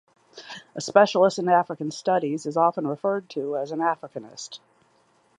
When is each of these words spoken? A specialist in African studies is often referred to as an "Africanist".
A 0.73 0.81
specialist 0.81 1.37
in 1.37 1.47
African 1.47 1.91
studies 1.91 2.47
is 2.47 2.57
often 2.57 2.87
referred 2.87 3.29
to 3.29 3.55
as 3.55 3.69
an 3.71 3.81
"Africanist". 3.81 4.57